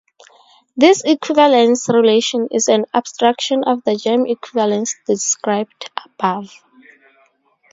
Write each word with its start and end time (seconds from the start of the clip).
This 0.75 1.03
equivalence 1.05 1.87
relation 1.87 2.47
is 2.49 2.67
an 2.67 2.85
abstraction 2.91 3.63
of 3.63 3.83
the 3.83 3.95
germ 3.95 4.25
equivalence 4.25 4.95
described 5.05 5.91
above. 6.07 6.51